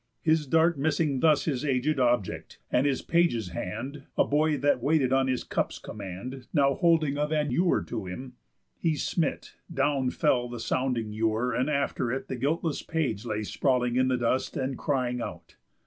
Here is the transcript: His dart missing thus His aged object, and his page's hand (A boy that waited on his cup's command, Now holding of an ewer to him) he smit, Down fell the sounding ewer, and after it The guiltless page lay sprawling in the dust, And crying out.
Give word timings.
His 0.23 0.47
dart 0.47 0.79
missing 0.79 1.19
thus 1.19 1.45
His 1.45 1.63
aged 1.63 1.99
object, 1.99 2.57
and 2.71 2.87
his 2.87 3.03
page's 3.03 3.49
hand 3.49 4.05
(A 4.17 4.23
boy 4.23 4.57
that 4.57 4.81
waited 4.81 5.13
on 5.13 5.27
his 5.27 5.43
cup's 5.43 5.77
command, 5.77 6.47
Now 6.51 6.73
holding 6.73 7.19
of 7.19 7.31
an 7.31 7.51
ewer 7.51 7.83
to 7.83 8.07
him) 8.07 8.33
he 8.79 8.95
smit, 8.95 9.53
Down 9.71 10.09
fell 10.09 10.49
the 10.49 10.59
sounding 10.59 11.13
ewer, 11.13 11.53
and 11.53 11.69
after 11.69 12.11
it 12.11 12.29
The 12.29 12.35
guiltless 12.35 12.81
page 12.81 13.25
lay 13.25 13.43
sprawling 13.43 13.95
in 13.95 14.07
the 14.07 14.17
dust, 14.17 14.57
And 14.57 14.75
crying 14.75 15.21
out. 15.21 15.57